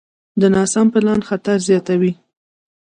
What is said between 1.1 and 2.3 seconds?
خطر زیاتوي.